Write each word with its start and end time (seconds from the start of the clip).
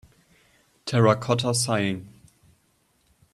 Terracotta 0.87 1.53
Sighing 1.53 2.09